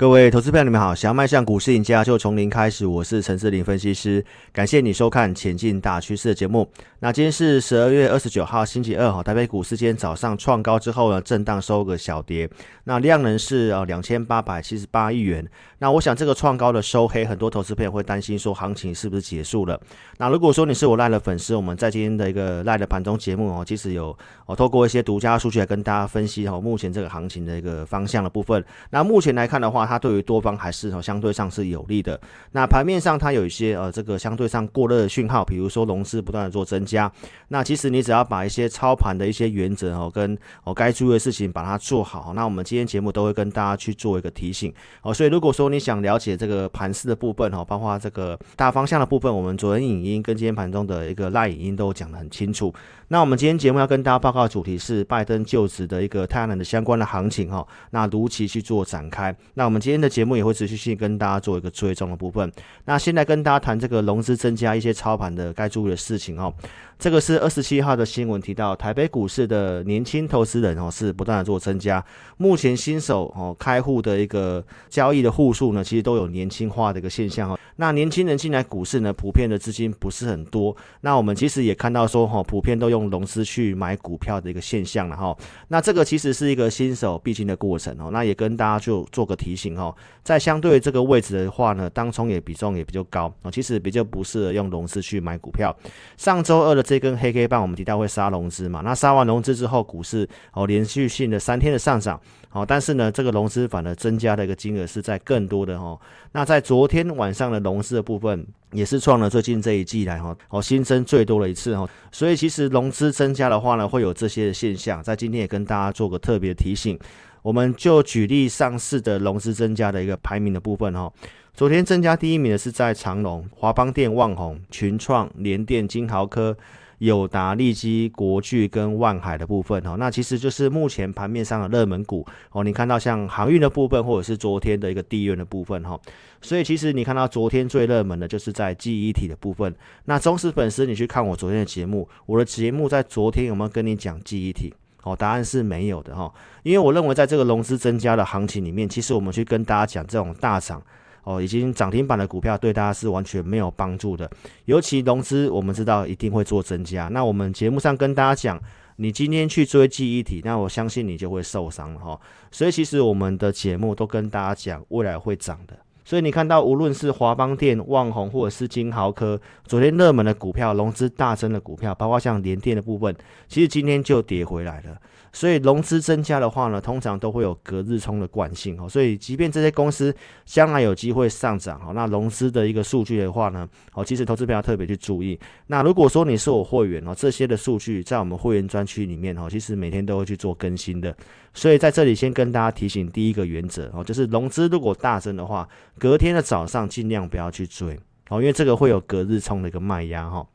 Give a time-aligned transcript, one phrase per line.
[0.00, 0.94] 各位投资朋友，你们好！
[0.94, 2.86] 想要迈向股市赢家，就从零开始。
[2.86, 6.66] 我是陈志林分析师，感谢你收看《前进大趋势》的节目。
[7.00, 9.22] 那今天是十二月二十九号，星期二哈。
[9.22, 12.48] 台北股市今天早上创高之后呢，震荡收个小跌。
[12.84, 15.46] 那量能是呃两千八百七十八亿元。
[15.80, 19.78] 那我想这个创高的收黑，很多投资朋友会担心说行情是不是结束了？
[20.16, 28.64] 那如果说你是我赖的粉丝，我们在今天的一个赖的盘中节目哦，其实有我透过一些独家数据来跟大家分析哈，目前这个行情的一个方向的部分。
[28.88, 32.18] 那目前来看的话，它对于多方还是相对上是有利的。
[32.52, 37.10] 那盘面上它有一些呃这个相对上过热的讯号，比如说融资不断的做增加。
[37.48, 44.72] 那其实你只要把一些操盘的一些原则哦跟哦该注意的事情把它做好，那我们今天节目都会跟大家去做一个提醒
[45.02, 45.12] 哦。
[45.12, 52.72] 所以如果说你想了解这个盘势的部分哦，包括这个大方向的部分，我们昨天影音跟今天盘中的一个赖影音都讲得很清楚。
[53.08, 57.66] 那我们今天节目要跟大家报告的主题是拜登就职的一个太阳能的相关的行情哈。
[57.90, 59.34] 那如期去做展开。
[59.54, 62.52] 那我们今天的节目也会持续性跟大家做一个追踪的部分。
[62.84, 66.52] 那现在跟大家谈这个融资增加一些操盘的该注意的事情哦。
[66.98, 72.04] 这个是二十七号的新闻提到，台北股市的年轻投资人哦是不断的做增加。
[72.36, 77.58] 目前新手哦开户的一个交易的户数呢，其实都有年轻化的一个现象哦。
[77.80, 80.76] 那年轻人进来股市呢，普遍的资金不是很多。
[81.00, 85.34] 那我们其实也看到说哈，普遍都用融资去买股票的一个现象了哈。
[85.68, 88.10] 那这个其实是一个新手必经的过程哦。
[88.12, 93.50] 那也跟大家就做个提醒哦，在相对这个位置的话呢，当冲也比重也比较高哦。
[93.50, 95.74] 其实比较不适合用融资去买股票。
[96.18, 98.82] 上周二的这根黑 K 棒，我们提到会杀融资嘛？
[98.84, 102.20] 那杀完融资之后，股市哦连续性的三天的上涨。
[102.52, 105.96] 好，但是呢，这个融资反而增加的一个金额是在更多的哈。
[106.32, 111.88] 那在昨天晚上的融资的部分，也是创了最近这一季来哈哦新增最多的一次哈。
[112.10, 115.00] 所以其实融资增加的话呢，会有这些现象。
[115.00, 116.98] 在今天也跟大家做个特别提醒，
[117.42, 121.08] 我们就举例上市的融资增加的一个排名的部分哈。
[121.54, 126.56] 昨天增加第一名的是在长隆、华邦电、旺宏、群创、联电、金豪科。
[127.00, 132.62] 友达、利基、国巨跟万海的部分，哈，那其实就是目前盘面上的热门股哦。
[132.62, 135.98] 你看到像航运的部分，或者是昨天的一个地缘的部分，哈，
[136.42, 139.74] 所以其实你看到昨天最热门的就是在记忆体的部分。
[140.04, 144.74] 那忠实粉丝，你去看我昨天的节目，我的节目在昨天有没有跟你讲记忆体？
[145.02, 146.30] 哦，答案是没有的，哈，
[146.62, 150.82] 因为我认为在这个融资增加的行情里面，其实我们去跟大家讲这种大涨。
[151.24, 154.30] 哦，已经涨停板的股票对大家是完全没有帮助的，
[154.64, 157.08] 尤其融资，我们知道一定会做增加。
[157.08, 158.60] 那我们节目上跟大家讲，
[158.96, 162.20] 你今天去追记忆体，那我相信你就会受伤了哈。
[162.50, 165.76] 所以其实我们的节目都跟大家讲，未来会涨的。
[166.02, 173.14] 所以你看到，无论是华邦电、旺宏或者是金豪科，昨天热门的股票、融资大增的股票，包括像联电的部分，
[173.46, 174.96] 其实今天就跌回来了。
[175.32, 178.88] 所以融资增加的话呢，通常都会有隔日冲的惯性哦。
[178.88, 180.14] 所以即便这些公司
[180.44, 185.38] 将来有机会上涨哦，那融资的一个数据的话呢，哦，其实投资者要特别去注意。
[185.68, 191.14] 那如果说你是我会员哦，这些的数据在我们会员专区里面哦，其实每天都会去做更新的。
[191.54, 197.98] 所以在这里先跟大家提醒第一个原则哦，就是融资如果大增的话，隔天的早上尽量不要去追
[198.28, 200.46] 哦，因为这个会有隔日冲的一个卖压哈。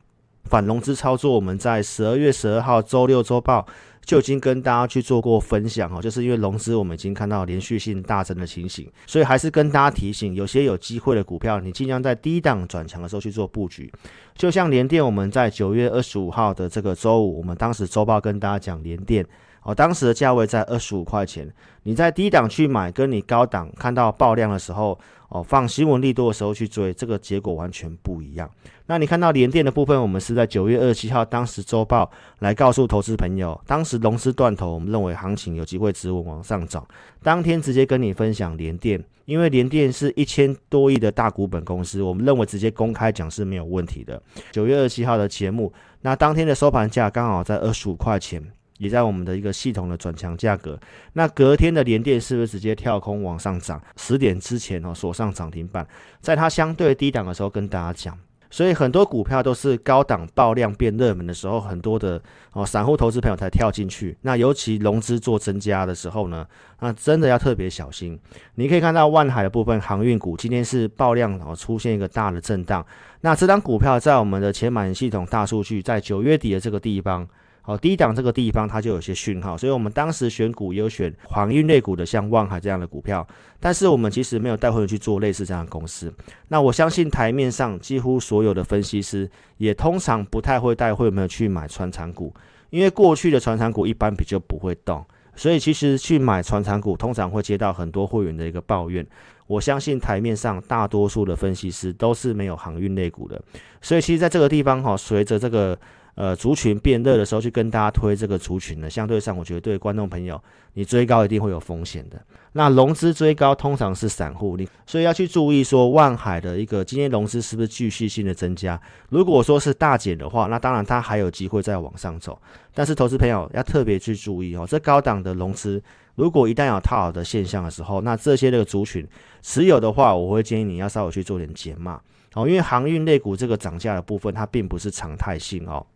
[0.48, 3.66] 反融资操作，我们在十二月十二号周六周报
[4.04, 13.92] 就已经跟大家去做过分享哦，就是因为融资我们已经看到连续性大增的情形，所以还是跟大家提醒，有些有机会的股票，你尽量在低档转强的时候去做布局。
[14.36, 19.26] 就像联电，我们在九月二十五号的这个周五，我们当时周报跟大家讲联电。
[19.62, 21.52] 哦，当时的价位在二十五块钱，
[21.82, 24.96] 你在低档去买，跟你高档看到爆量的时候，
[25.28, 28.50] 哦，放新闻利多的时候去追，这个结果完全不一样。
[28.86, 36.86] 那你看到联电的部分，我们是在九月二十七号当时周报来告诉投资朋友，当时融资断头，我们认为行情有机会止稳往上涨，
[37.22, 44.22] 当天直接跟你分享联电，因为联电是一千多亿的大股本公司，我们认为直接公开讲是没有问题的。
[44.52, 45.72] 九月二十七号的节目，
[46.02, 48.40] 那当天的收盘价刚好在二十五块钱。
[48.78, 50.78] 也在我们的一个系统的转强价格，
[51.14, 53.80] 那隔天的联电是不是直接跳空往上涨？
[53.96, 55.86] 十点之前哦，锁上涨停板，
[56.20, 58.18] 在它相对低档的时候跟大家讲，
[58.50, 62.20] 所以很多股票都是高档爆量变热门的时候，很多的
[62.52, 64.16] 哦散户投资朋友才跳进去。
[64.20, 66.46] 那尤其融资做增加的时候呢，
[66.80, 68.18] 那真的要特别小心。
[68.56, 72.84] 你可以看到万海的部分航运股今天是爆量哦，出现一个大的震荡。
[73.22, 77.26] 那这张股票在我们的前满系统大数据在九月底的这个地方。
[77.66, 83.26] 好，低档这个地方它就有些讯号，所以我们当时选股有选航运类股的，像望海这样的股票，
[83.58, 86.14] 但是我们其实没有带会员去做类似这样的公司。
[86.46, 92.32] 那我相信台面上几乎所有的分析师也通常不太会带会员去买船产股，
[92.70, 95.04] 因为过去的船产股一般比较不会动。
[95.34, 99.04] 所以其实去买船产股，通常会接到很多会员的一个抱怨。
[99.48, 103.42] 我相信台面上大多数的分析师都是没有航运类股的，
[103.82, 105.76] 所以其实在这个地方哈，随着这个。
[106.16, 110.42] 呃，族群变热的时候，去跟大家推这个族群呢，相对上，我觉得对观众朋友，
[110.72, 112.18] 你追高一定会有风险的。
[112.52, 118.80] 那融资追高通常是散户，你所以要去注意说，万海的一个今天融资是不是继续性的增加？
[119.10, 122.40] 如果说是大减的话，那当然它还有机会再往上走。
[122.72, 125.82] 但是投资朋友要特别去注意哦，这高档的融资，
[126.14, 129.06] 如果一旦有套牢的现象的时候，那这些这个族群
[129.42, 132.00] 持有的话，我会建议你要稍微去做点减码
[132.32, 135.86] 哦，因为航运类股这个涨价的部分，它并不是常态性哦。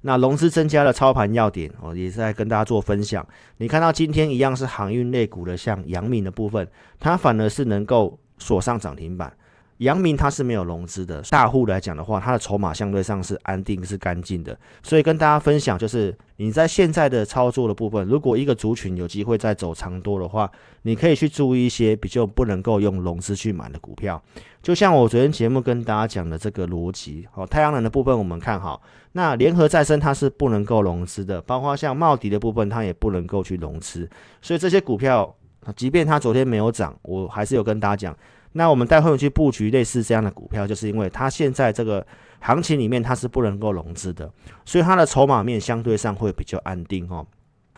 [0.00, 3.26] 那融资增加的操盘要点我，也是在跟大家做分享。
[3.56, 6.66] 你看到今天一样是航运类股的，像阳明的部分，
[7.00, 9.32] 它反而是能够锁上涨停板。
[9.78, 14.58] 阳明它是没有融资的，大户来讲的话，它的筹码相对上是安定、是干净的。
[14.82, 20.50] 所以跟大家分享，就是你在现在的操作的部分，如果一个族群有机会再走长多的话，
[20.82, 24.20] 你可以去注意一些比较不能够用融资去买的股票。
[24.60, 28.82] 就像我昨天节目跟大家讲的这个逻辑，哦，太阳能的部分我们看好，
[29.12, 34.10] 那联合再生它是不能够融资的，包括像茂迪的部分，它也不能够去融资。
[34.42, 35.32] 所以这些股票，
[35.76, 38.16] 即便它昨天没有涨，我还是有跟大家讲。
[38.52, 42.04] 那我们待会去布局类似这样的股票，就是因为它现在这个
[42.40, 44.30] 行情里面它是不能够融资的，
[44.64, 47.26] 所以它的筹码面相对上会比较安定哦。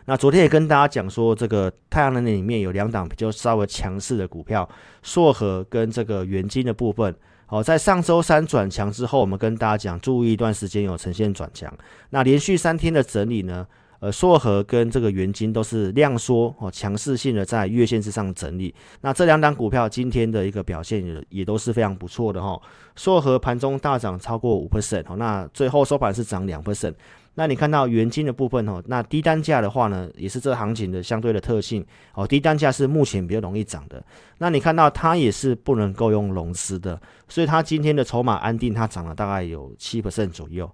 [0.07, 4.69] 那昨天也跟大家讲说，这个太阳能里面有两档比较稍微强势的股票，
[5.03, 7.15] 硕和跟这个元晶的部分。
[7.47, 11.73] 好，在上周三转强之后，我们跟大家讲，注意一段时间有呈现转强。
[12.11, 13.67] 那连续三天的整理呢？
[14.01, 18.75] 呃，硕禾跟这个元金都是量缩哦，强势性的在月线之上整理。
[19.03, 22.61] 那这两档股票今天的一个表现也也都是非常不错的哈。
[22.97, 26.95] 硕禾盘中大涨超过五 percent 哦，那最后收盘是涨两 percent。
[27.35, 32.27] 那你看到元金的部分哦，那低单价的话呢，也是这行情的相对的特性哦。
[32.27, 34.03] 低单价是目前比较容易涨的。
[34.39, 40.69] 那你看到它也是不能够用融资的，所以它今天的筹码安定，它涨了大概有七 percent 左右。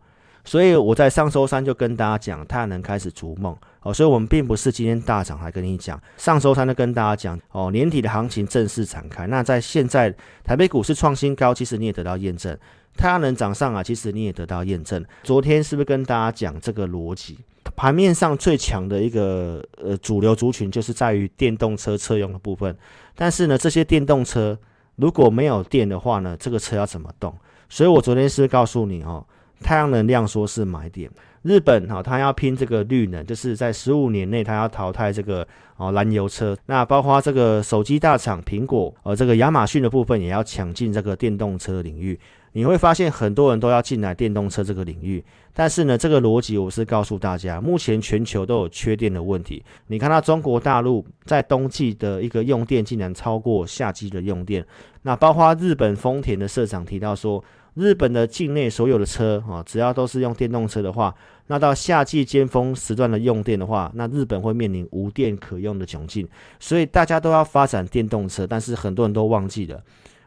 [0.47, 9.27] 所以我在上周三就跟大家讲，太阳能开始逐梦哦，所以我们并不是今天大涨还跟你讲，上周三就跟大家讲哦，年底的行情正式展开。
[9.27, 10.15] 那在现在
[10.45, 12.57] 台北股市创新高，其实你也得到验证，
[12.97, 15.05] 太阳能涨上啊，其实你也得到验证。
[15.25, 17.39] 昨天是不是跟大家讲这个逻辑？
[17.75, 22.75] 盘面上最强的一个呃主流族群就是在于电动车车用的部分，
[23.17, 24.57] 但是呢，这些电动车
[24.95, 27.37] 如果没有电的话呢，这个车要怎么动？
[27.69, 29.27] 所以我昨天是告诉你哦。
[29.63, 31.11] 太阳能量说是买点，
[31.43, 36.57] 日本哈，它要拼这个绿能，就是在十五年内它要淘汰这个哦燃油车。
[36.67, 42.19] 那包括这个手机大厂苹果，呃，这个亚马逊的部分也要抢进这个电动车领域。
[42.53, 45.23] 你会发现很多人都要进来电动车这个领域，
[45.53, 49.63] 但是呢，这个逻辑我是告诉大家，目前全球都有缺电的问题。
[49.89, 54.65] 你看到中国大陆在冬季的一个用电竟然超过夏季的用电，
[55.03, 57.43] 那包括日本丰田的社长提到说。
[57.77, 61.15] 日本的境内所有的车啊，只要都是用电动车的话，
[61.49, 66.27] 那到夏季尖峰时段的用电的话，那日本会面临无电可用的窘境。
[66.59, 69.79] 所以大家都要发展电动车，但是很多人都忘记了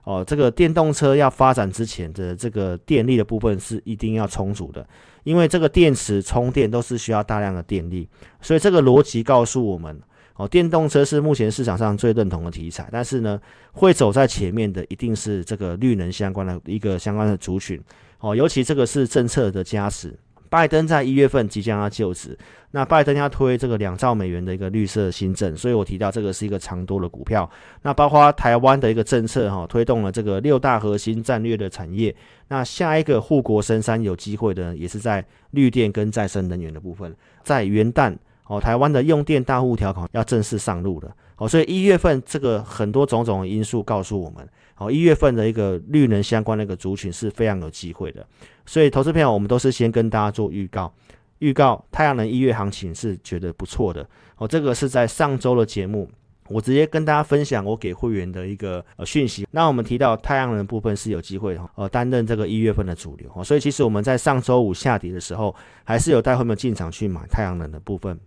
[0.04, 4.88] 哦，这个电动车要发展之前的这个电力的部分是一定要充足的，
[5.24, 8.08] 因为这个电池充电都是需要大量的电力，
[8.40, 10.00] 所以这个逻辑告诉我们。
[10.40, 13.38] 哦，电动车是目前市场上最认同的题材，但是呢，
[13.74, 17.78] 会走在前面的一定是这个绿能相关的一个相关的族群。
[18.20, 20.18] 哦，尤其这个是政策的加持。
[20.48, 22.38] 拜登在一月份即将要就职，
[22.72, 27.48] 那拜登要推这个两兆美元的一个绿色新政，所以我提到这个是一个长多的股票。
[27.82, 32.16] 那包括台湾的一个政策哈，推动了这个六大核心战略的产业。
[32.48, 38.16] 那下一个护国神山有机会的，也是在绿电跟再生能源的部分，在元旦。
[38.50, 41.16] 哦，台湾的用电大户条款要正式上路了。
[41.38, 48.26] 哦，所以一月份这个很多种种因素告诉我们，哦，一月份的一个绿能相关的一个族群是非常有机会的。
[48.66, 50.92] 所以，投资朋友，我们都是先跟大家做预告，
[51.38, 54.06] 预告太阳能一月行情是觉得不错的。
[54.38, 56.10] 哦，这个是在上周的节目，
[56.50, 59.48] 我直接跟大家分享我给会员的一个呃讯息。
[59.52, 63.32] 那我们提到太阳能部分是有机会哈，呃，担任这个一月份的主流。
[63.36, 68.20] 哦，所以其实我们在上周五下跌的时候，还是有带会员进场去买太阳能的部分。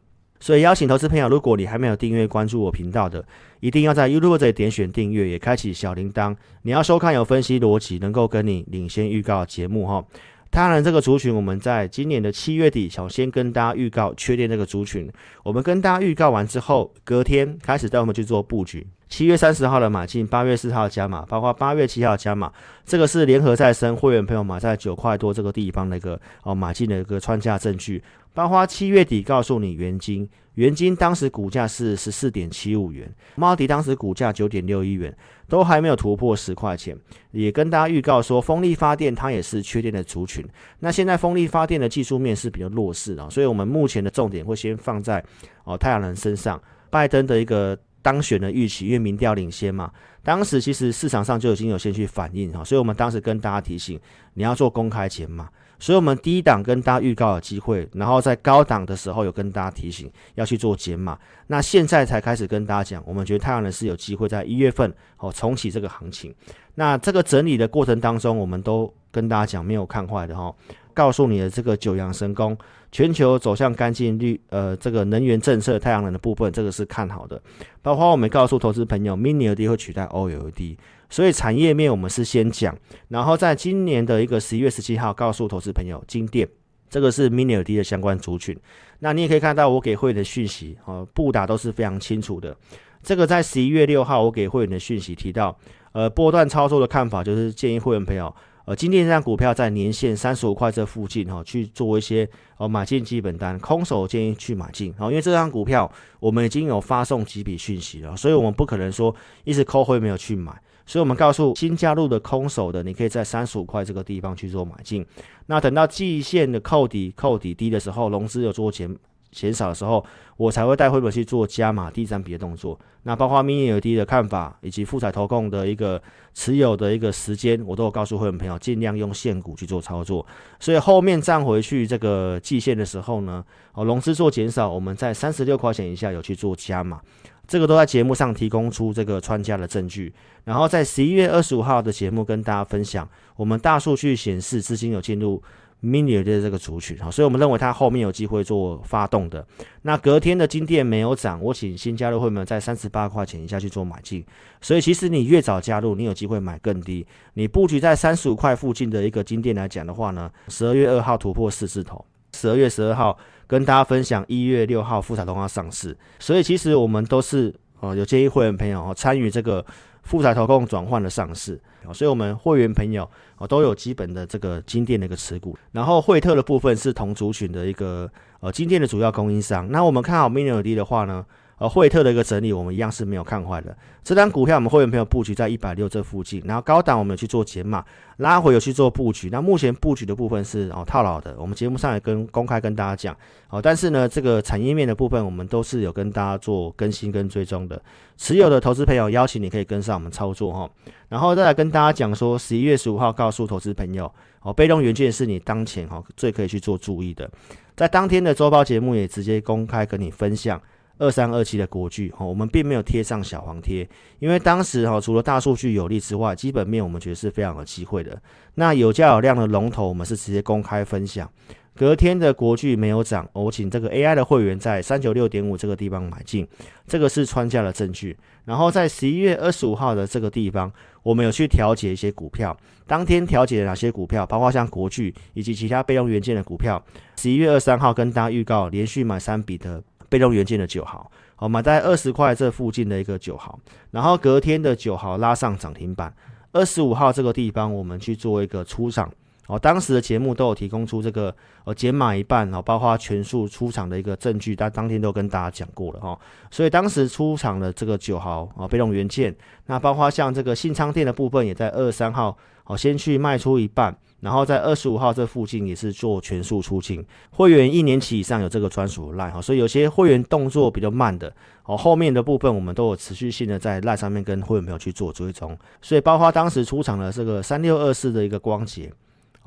[0.43, 3.25] 所以邀请投资朋友，如果你还没有订阅关注我频道的，
[3.61, 6.35] 一定要在 YouTube 这里点选订阅，也开启小铃铛。
[6.63, 10.05] 你要收看有分析逻辑，能够跟你领先预告节目哈。
[10.51, 15.09] 当然，这个族群我们在今年的七月底，想先跟大家预告确定这个族群。
[15.45, 18.85] 我们跟大家预告完之后，隔天开始带我们去做布局。
[19.13, 22.51] 七月三十号的买进，八月四号加码，包括八月七号加码，
[22.87, 28.03] 这个是联合再生会员朋友买在九块多这个地方的一个哦买进的一个穿价证据。
[28.33, 35.15] 包括七月底告诉你元金，元金当时股价是十四点七五元，猫迪当时股价九点六一元，
[35.47, 36.97] 都还没有突破十块钱。
[37.33, 40.43] 也跟大家预告说，风力发电它也是缺电的族群。
[40.79, 45.23] 那现在风力发电的技术面是比较弱势的，所以我们目前的重点会先放在
[45.65, 46.59] 哦太阳能身上。
[46.89, 47.79] 拜登的一个。
[48.03, 49.91] 当选的预期，因为民调领先嘛，
[50.23, 53.99] 当时其实市场上就已经有先去反应哈，所以我们当时跟大家提醒，
[54.35, 66.35] 你要做公开减码，所以我们低档跟大家预告有机会，然后在高档的时候有跟大家提醒要去做减码，那现在才开始跟大家讲，我们觉得太阳能是有机会在一月份哦重启这个行情，
[66.75, 70.55] 那这个整理的过程当中，我们都跟大家讲没有看坏的哈。
[70.95, 72.55] 告诉你的这个九阳神功，
[72.93, 77.41] 全球走向干净绿，呃，这个能源政策，太阳能的部分，这个是看好的。
[77.81, 80.77] 包括我们告诉投资朋友，Mini LED 会取代 OLED，
[81.09, 82.77] 所以产业面我们是先讲，
[83.09, 86.47] 然后在今年的一个十一月十七号告诉投资朋友，金电
[86.91, 88.55] 这个是 Mini LED 的相关族群。
[88.99, 92.55] 那你也可以看到我给会员的讯息，呃，布达都是非常清楚的。
[93.03, 95.59] 这个在十一月六号我给会员的讯息提到，
[95.93, 98.33] 呃，波段操作的看法就是建议会员朋友。
[98.65, 102.29] 呃，今天这张股票在年线三十五块这附近哈、去做一些
[102.59, 104.95] 呃买进基本单，空手建议去买进。
[104.97, 105.91] 好、哦，因为这张股票
[106.21, 110.53] 我们已经有发送几笔讯息了，所以我们不可能说一直扣会没有去买，
[110.87, 115.05] 所以我们告诉新加入的空手的，你可以在三十五块这个地方去做买进。
[115.47, 118.97] 那等到季线的扣底扣底低的时候，融资有做减。
[119.33, 120.05] 减少的时候，
[120.37, 122.79] 我才会带会员去做加码第三笔的动作。
[123.05, 126.01] 那包括 Mini LED 的看法，以及富彩投控的一个
[126.35, 130.25] 持有的一个时间，我都有告诉会员朋友，尽量用现股去做操作。
[130.61, 137.01] 所以后面站回去这个季线的时候呢，哦，融资做减少，我们在三十六块钱以下有去做加码，
[137.49, 140.15] 这个都在节目上提供出这个穿价的证据。
[140.45, 145.43] 然后在十一月二十五号的节目跟大家分享，我们大数据显示资金有进入。
[145.83, 149.45] Mini 的这个族群，好，所以我们认为它后面有机会做发动的。
[149.83, 154.25] 那隔天的金店没有涨，我请新加入会员在三十八块钱以下去做买进。
[154.61, 157.05] 所以其实你越早加入，你有机会买更低。
[157.35, 165.97] 你布局在三十五块附近的一个金店来讲的话呢，十二月二号突破四字头，十二月十二号跟大家分享，一月六号富彩通要上市。
[166.21, 169.67] 所以其实我们都是呃有建议会员朋友哦参与这个。
[170.03, 171.61] 富彩投控转换的上市，
[171.93, 179.71] 所以我们会员朋友哦都有基本的这个金店的一个持股，然后惠特的部分是同族群的一个呃金店的主要供应商。
[179.71, 181.25] 那我们看好 Mini LED 的话呢？
[181.59, 183.77] 而惠特的一个整理，我们一样是没有看坏的。
[184.03, 187.85] 这张股票，我们会员朋友布局在一百六这附近，然后高档我们有去做减码，
[188.17, 189.29] 拉回有去做布局。
[189.31, 193.17] 那目前布局的部分是哦套牢的，我们节目上也跟公开跟大家讲
[193.49, 193.63] 哦。
[193.63, 197.81] 但是呢，这个产业面的部分，我们都是有跟大家做更新跟追踪的。
[198.17, 200.69] 持有的投资朋友，邀请你可以跟上我们操作哈。
[201.09, 207.31] 然后再来跟大家讲说，十一月十五号告诉投资朋友哦，被动元件是你当前哈最可以去做注意的。
[207.77, 210.61] 在当天的周报节目也直接公开跟你分享。
[211.03, 213.87] 二三二七的国巨，哈，我们并没有贴上小黄贴，
[214.21, 218.23] 因为当时哈，除了大数据有利之外，基本面我们觉得是非常有机会的。
[218.55, 221.29] 那有价有量的龙头，我们是直接公开分享。
[221.75, 226.47] 隔天的国巨没有涨，我请这个 AI 的会员在三九六点五这个地方买进，
[226.87, 228.17] 这个是穿价的证据。
[228.45, 230.71] 然后在十一月二十五号的这个地方，
[231.03, 232.55] 我们有去调节一些股票，
[232.87, 236.81] 当天调节哪些股票，包括像国巨以及其他备用元件的股票。
[237.17, 239.83] 十一月二三号跟大家预告，连续买三笔的。
[240.13, 243.59] 被动元件的九毫，好，买在二十块这附近的一个九毫，
[243.93, 246.15] 然后隔天的九毫拉上涨停板，
[246.53, 249.11] 二十五号这个地方我们去做一个出场，
[249.47, 251.35] 哦，当时的节目都有提供出这个
[251.65, 256.19] 呃减码一半，哦，包括全数出场的一个证据，但当天都跟大家讲过了哈，
[256.51, 259.35] 所以当时出场的这个九豪啊，被动元件，
[259.67, 263.97] 那包括像这个信昌店的部分，也在二十三号，好，先去卖出一半。
[264.21, 271.35] 然后在二十五号这附近也是做全数出清，会员一年期以上有这个专属赖哈，所以有些会员动作比较慢的
[271.65, 278.89] 哦，后面的部分我们都有持续性的在赖上面跟会员朋友去做追踪，所以包括当时出场的这个三六二四的一个光頡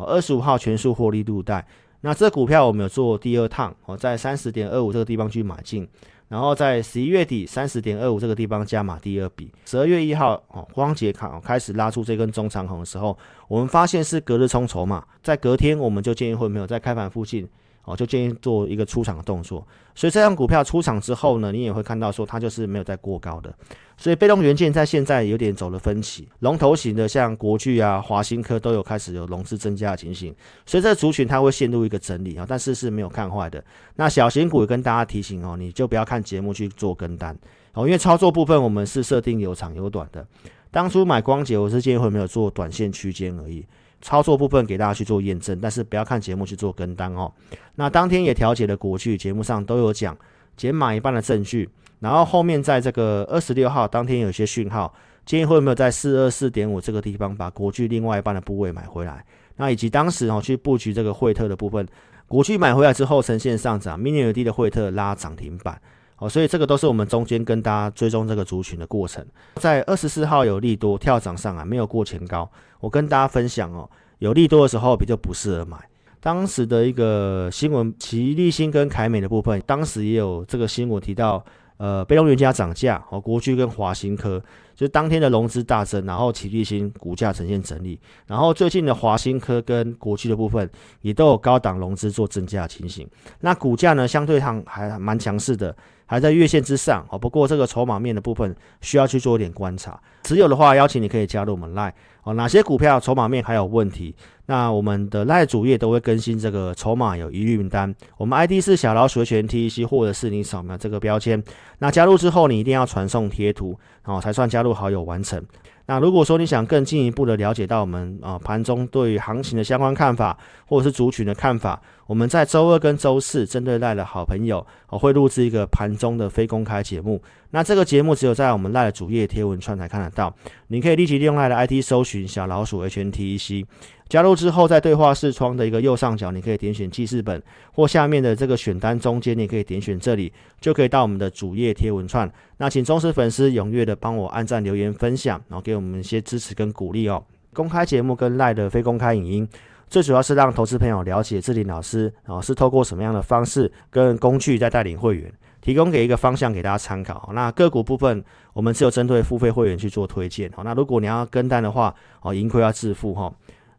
[0.04, 1.66] 二十五号全数获利入袋，
[2.02, 5.88] 那这股票我们有做第二趟哦，在三十点二五这个地方去买进。
[6.28, 13.16] 然后在十一月底三十点二五这个地方加码第二笔，十二月一号哦，光节卡开始拉出这根中长红的时候，
[13.48, 17.48] 我们发现是隔日冲筹码，在隔天我们就建议会没有在开盘附近。
[17.86, 23.54] 哦，就建议做一个出场的动作，所以这张股票出场之后呢，你也会看到说它就是没有再过高的，
[23.96, 33.64] 所以被动元件在现在有点走了分歧，龙头型的像国巨啊、华新科都有开始有融资增加的情形，所以这个族群它会陷入一个整理啊，但是是没有看坏的。
[33.96, 37.38] 那小型股也跟大家提醒哦，你就不要看节目去做跟单，
[37.74, 40.26] 哦，因为操作部分我们是设定有长有短的。
[40.72, 43.64] 当初买光頡，我是建议会没有做短线区间而已。
[44.06, 47.34] 操作部分给大家去做验证，但是不要看节目去做跟单哦。
[47.74, 50.16] 那当天也调节了国巨，节目上都有讲
[50.56, 51.68] 减码一半的证据。
[52.00, 54.94] 然后后面在这个二十六号当天有些讯号，
[55.26, 59.26] 建议会有没有在四二四点五这个地方把国巨另外一半的部位买回来。
[59.56, 61.88] 那以及当时哦去布局这个惠特的部分，
[62.28, 65.82] 国巨买回来之后呈现上涨，mini 的惠特拉涨停板。
[66.18, 69.26] 哦，所以这个都是我们中间跟大家追踪这个族群的过程。
[69.56, 72.50] 在二十四号有利多跳涨上来，没有过前高。
[72.80, 75.78] 我跟大家分享哦，有利多的时候比较不适合买。
[76.22, 81.44] 当时的一个新闻，奇力新跟凯美的部分，当时也有这个新闻提到，
[81.78, 84.40] 呃，被动元件涨价，哦，国巨跟华新科，
[84.74, 90.68] 就是当天的融资大增，然后奇力新股价呈现整理，然后最近的华新科跟国巨的部分
[91.02, 93.08] 也都有高档融资做增加的情形。
[93.42, 95.76] 那股价呢，相对上还蛮强势的。
[96.06, 100.00] 还在月线之上哦，不过这个筹码面的部分需要去做一点观察。
[100.24, 101.92] 持有的话，邀请你可以加入我们 Line
[102.24, 102.34] 哦。
[102.34, 104.16] 哪些股票筹码面还有问题？
[104.48, 107.94] 那我们的 Line 主页都会更新这个筹码有疑虑名单。
[108.18, 111.44] 我们 ID 是小老鼠的全 TEC，或者是你扫描这个标签。
[111.80, 115.44] 那加入之后，你一定要传送贴图哦，才算加入好友完成。
[115.88, 127.22] 那如果说你想更进一步的了解到我们啊盘中对于行情的相关看法，或者是族群的看法，我们在周二跟周四针对赖的好朋友，我会录制一个盘中的非公开节目。
[127.52, 130.36] 那这个节目只有在我们赖的主页贴文串才看得到，
[130.68, 133.66] 你可以立即利用赖的 I T 搜寻小老鼠 HNTEC。
[134.08, 137.42] 加入之后，在对话视窗的一个右上角，你可以点选记事本，
[137.74, 140.32] 或下面的这个选单中间，你可以点选这里，
[140.62, 142.32] 就可以到我们的主页贴文串。
[142.58, 147.24] 那请忠实粉丝踊跃的帮我按赞、留言、分享，然后给我们一些支持跟鼓励哦。
[147.52, 149.50] 公开节目跟赖的非公开影音，
[149.90, 157.32] 最主要是让投资朋友了解志霖老师啊是透过什么样的方式跟工具在带领会员，提供给一个方向给大家参考。
[157.34, 160.52] 那个股部分，我们只有针对付费会员去做推荐。
[160.56, 163.34] 好，那如果你要跟单的话，哦，盈亏要自负哈。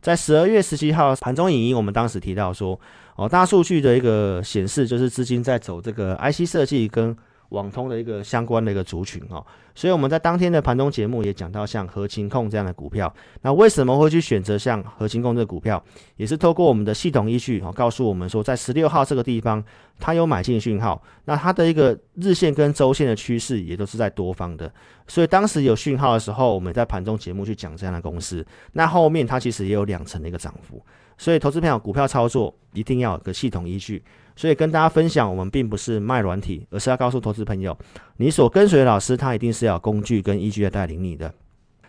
[0.06, 2.78] 在十二月十七号盘中影音，我们当时提到说，
[3.16, 7.12] 哦，大数据的一个显示就是资金在走这个 IC 设计跟
[7.50, 13.12] 网通的一个相关的一个族群哦，所以我们在当天的盘中节目也讲到像合情控这样的股票，
[13.42, 15.82] 那为什么会去选择像合情控这个股票？
[16.16, 19.62] 也是透过我们的系统依据哦，告诉我们说，在十六号这个地方
[19.98, 24.72] 它有买进讯号，那它的一个日线跟周线的趋势也都是在多方的，
[25.06, 30.84] 所以当时有讯号的时候，我们在盘中节目去讲这样的公司，那后面它其实也有两成的一个涨幅，
[31.16, 34.02] 所以投资朋友股票操作一定要有个系统依据。
[34.36, 37.76] 所以跟大家分享，我们并不是卖软体，而是要告诉投资朋友，
[38.18, 41.32] 你所跟随的老师，他一定是要有工具跟依据来带领你的。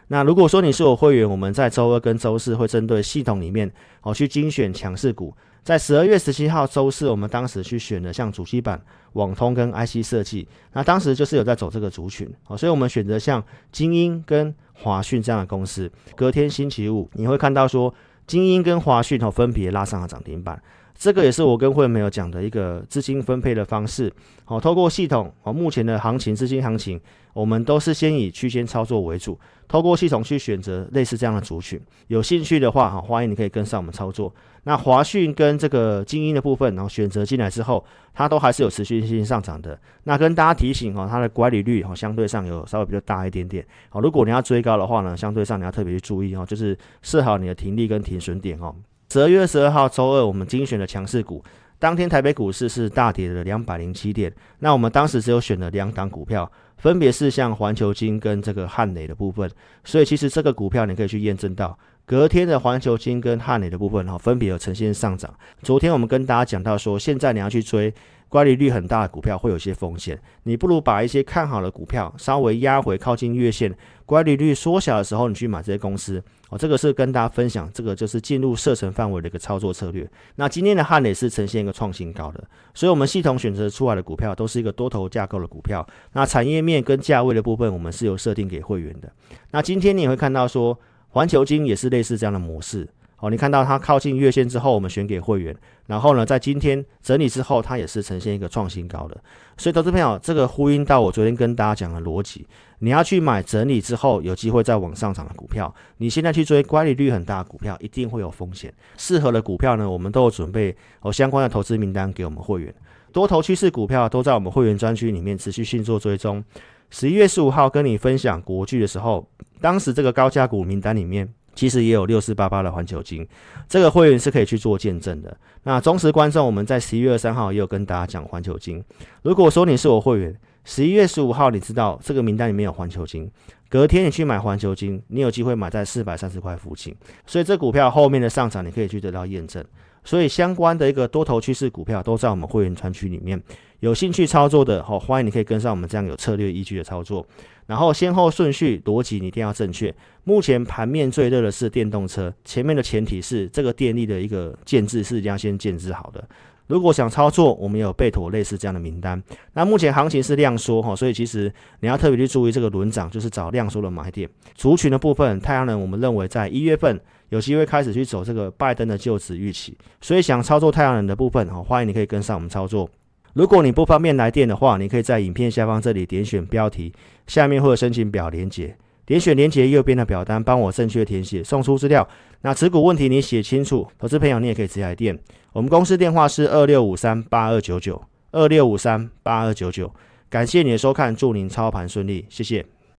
[0.07, 3.69] 那如果说你是我会员，我们在周二跟周四会针对系统里面
[4.01, 5.35] 哦去精选强势股。
[5.61, 8.81] 在十二月十七号周四，我们当时去选了像主机板、
[9.13, 15.91] 网通跟 IC 设计，那当时就是有在走这个族群哦，所以我们选择像精英跟华讯这样的公司。
[16.15, 17.93] 隔天星期五，你会看到说
[18.25, 20.57] 精英跟华讯哦分别拉上了涨停板。
[20.97, 24.11] 这个也是我跟会员没有讲的一个资金分配的方式，
[24.45, 26.99] 好，透过系统，哦，目前的行情资金行情，
[27.33, 34.33] 我们都是先以区间操作为主，透过系统去选择类似这样的族群，有兴趣的话，哈，欢迎你可以跟上我们操作。
[34.63, 39.79] 那华讯跟这个精英的部分，然后选择进来之后，它都还是有持续性上涨的。
[40.03, 48.73] 那跟大家提醒哦，它的管理率哦相对上有稍微比较大一点点，好，如果你要追高的话呢，相对上你要特别去注意哦，就是设好你的停利跟停损点哦。
[49.09, 51.41] 十二月十二号周二，我们精选的强势股，
[51.79, 54.31] 当天台北股市是大跌了两百零七点。
[54.59, 59.49] 那我们当时只有选了两档股票，分别是像环球金跟这个汉磊的部分。
[59.85, 65.33] 所以其实这个股票你可以去验证到，隔天的环球金跟汉磊的部分哈，分别有呈现上涨。
[65.61, 67.93] 昨天我们跟大家讲到说，现在你要去追
[68.27, 73.73] 乖离率很大的股票会有些风险，你不如把一些看好的股票稍微压回靠近月线，
[74.07, 76.23] 乖离率缩小的时候，你去买这些公司。
[76.49, 80.09] 哦，这个是跟大家分享，这个就是进入射程范围的一个操作策略。
[80.35, 82.41] 那今天的汉磊是呈现一个创新高的，
[82.73, 85.85] 所以我们系统选择出来的股票都是一个多头架构的股票。
[86.13, 89.11] 那产业面跟价位的部分，我们是有设定给会员的。
[89.51, 92.87] 那今天你也会看到说，环球金也是类似这样的模式。
[93.19, 95.55] 哦，你看到它靠近月线之后，我们选给会员，
[95.87, 99.17] 然后呢，在今天整理之后，它也是呈现一个创新高的。
[99.57, 102.45] 所以，投资朋友，这个呼应到我昨天跟大家讲的逻辑，
[102.77, 108.71] 你要去买整理之后有机会再往上涨的股票，你现在去追乖离率很大的股票，一定会有风险。
[108.97, 112.71] 适合的股票呢，我们都有准备哦相关的投资名单给我们会员。
[113.11, 116.43] 多头趋势股票都在我们会员专区里面持续性做追踪。
[116.91, 119.27] 十一月十五号跟你分享国剧的时候，
[119.59, 121.27] 当时这个高价股名单里面。
[121.57, 123.27] 其实也有六四八八的环球金，
[123.67, 125.35] 这个会员是可以去做见证的。
[125.63, 128.81] 那忠实观众，我们在十一月二三号也有跟大家讲环球金。
[129.23, 133.29] 如果说你是我会员，十一月十五号，你知道这个名单里面有环球金，
[133.67, 139.65] 隔天你去买环球金，你有机会买在四百三十块附近，所以这股票后面的上涨你可以去得到验证。
[140.03, 143.41] 所以相关的一个多头趋势股票都在我们会员专区里面，
[143.79, 147.25] 有兴趣操作的，好，欢迎你可以跟上我们这样有策略依据的操作。
[147.67, 149.93] 然后先后顺序逻辑你一定要正确。
[150.23, 156.23] 目前盘面最热的是电动车，前面的前提是这个电力的一个建制是一定要先建制好的。
[156.65, 159.21] 如果想操作，我们有备妥类似这样的名单。
[159.53, 164.27] 那目前行情是量缩哈，所以其实你要特别去注意这个轮涨，就是找量缩的买点。
[164.55, 172.89] 族群的部分，太阳能我们认为在一月份有机会开始去走这个拜登的就职预期，所以想操作太阳能的部分哈，欢迎你可以跟上我们操作。
[173.37, 176.91] 如果你不方便来电的话，你可以在影片下方这里点选标题，
[177.27, 178.75] 下面会有申请表连接。
[179.05, 182.05] 点选连接右边的表单，帮我正确填写，送出资料。
[182.41, 185.15] 那持股问题你写清楚，投资朋友你也可以直接来电。
[185.53, 189.93] 我们公司电话是二六五三八二九九二六五三八二九九。
[190.31, 192.65] 感谢你的收看，祝您操盘顺利，谢谢。